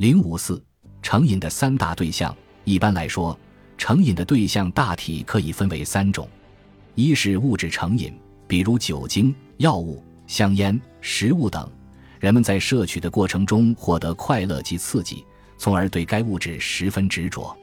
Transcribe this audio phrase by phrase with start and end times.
[0.00, 0.64] 零五四
[1.02, 3.38] 成瘾的三大对象，一般来说，
[3.76, 6.26] 成瘾的对象大体可以分为三种：
[6.94, 8.10] 一是物质成瘾，
[8.46, 11.70] 比如酒精、药物、香烟、食物等，
[12.18, 15.22] 人们在摄取的过程中获得快乐及刺激，
[15.58, 17.54] 从而对该物质十分执着；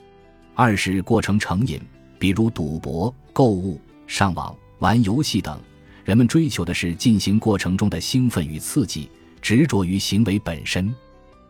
[0.54, 1.81] 二是过程成瘾，
[2.19, 5.59] 比如赌博、购物、上网、玩游戏等，
[6.05, 9.09] 人们追求的是进行过程中的兴奋与刺激，
[9.41, 10.93] 执着于行为本身。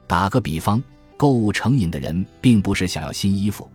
[0.07, 0.81] 打个比方，
[1.17, 3.69] 购物成瘾的人并不是想要新衣服，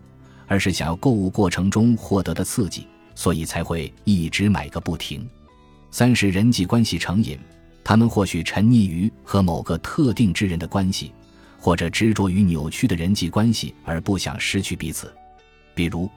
[0.47, 5.27] 而是想要购物过程中获得的刺激，所以才会一直买个不停。
[5.91, 7.37] 三是人际关系成瘾，
[7.83, 11.13] 他们或许沉溺于和某个特定之人的关系，
[11.59, 15.13] 或者执着于扭曲的人际关系而不想失去彼此。
[15.75, 16.09] 比如，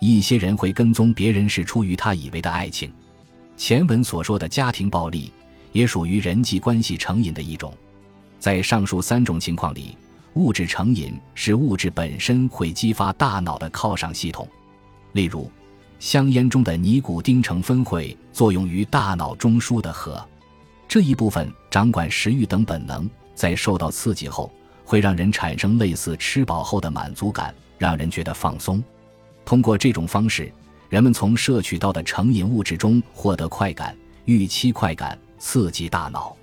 [0.00, 2.92] 一些人会跟踪别人是出于他以为的爱情。
[3.56, 5.32] 前文所说的家庭暴力，
[5.72, 7.72] 也属于人际关系成瘾的一种。
[8.42, 9.96] 在上述三种情况里，
[10.34, 14.48] 物质成瘾是物质本身会激发大脑的犒赏系统，
[15.12, 15.48] 例如，
[16.00, 20.20] 香烟中的尼古丁成分会作用于大脑中枢的核，
[20.88, 24.52] 这一部分掌管食欲等本能，在受到刺激后，
[24.84, 28.82] 会让人产生类似吃饱后的满足感，让人觉得放松。
[29.44, 30.52] 通过这种方式，
[30.88, 36.36] 人们从摄取到的成瘾物质中获得快感，预期快感刺激大脑。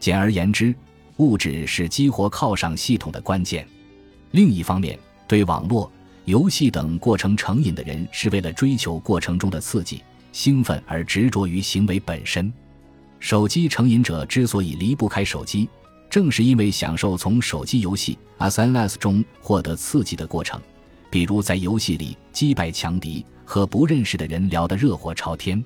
[0.00, 0.74] 简而言之。
[1.18, 3.66] 物质是激活犒赏系统的关键。
[4.32, 5.90] 另一方面，对网络
[6.24, 12.52] 游戏等过程成瘾的人，是为了追求过程中的刺激、兴奋而执着于行为本身。
[13.18, 15.68] 手机成瘾者之所以离不开手机，
[16.10, 20.60] 正是因为享受从手机游戏 SNS 中获得刺激的过程，
[21.10, 25.64] 比如在游戏里击败强敌、和不认识的人聊得热火朝天。